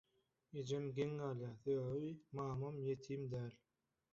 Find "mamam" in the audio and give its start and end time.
2.39-2.81